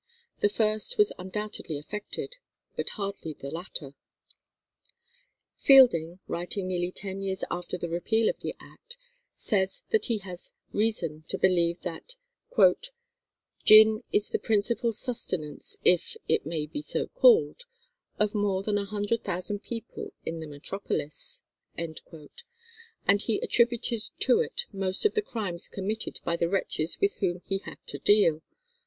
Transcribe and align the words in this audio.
The 0.39 0.49
first 0.49 0.97
was 0.97 1.13
undoubtedly 1.19 1.77
affected, 1.77 2.37
but 2.75 2.89
hardly 2.97 3.33
the 3.33 3.51
latter. 3.51 3.93
Fielding, 5.59 6.17
writing 6.27 6.67
nearly 6.69 6.91
ten 6.91 7.21
years 7.21 7.43
after 7.51 7.77
the 7.77 7.87
repeal 7.87 8.27
of 8.27 8.39
the 8.39 8.55
act, 8.59 8.97
says 9.35 9.83
that 9.91 10.07
he 10.07 10.17
has 10.17 10.53
reason 10.71 11.23
to 11.27 11.37
believe 11.37 11.81
that 11.81 12.15
"gin 13.63 14.03
is 14.11 14.29
the 14.29 14.39
principal 14.39 14.91
sustenance 14.91 15.77
(if 15.85 16.17
it 16.27 16.47
may 16.47 16.65
be 16.65 16.81
so 16.81 17.05
called) 17.05 17.65
of 18.17 18.33
more 18.33 18.63
than 18.63 18.79
a 18.79 18.85
hundred 18.85 19.23
thousand 19.23 19.61
people 19.61 20.13
in 20.25 20.39
the 20.39 20.47
metropolis," 20.47 21.43
and 21.77 22.01
he 23.21 23.37
attributed 23.41 24.01
to 24.17 24.39
it 24.39 24.65
most 24.71 25.05
of 25.05 25.13
the 25.13 25.21
crimes 25.21 25.67
committed 25.67 26.19
by 26.25 26.35
the 26.35 26.49
wretches 26.49 26.99
with 26.99 27.13
whom 27.17 27.43
he 27.45 27.59
had 27.59 27.77
to 27.85 27.99
deal. 27.99 28.41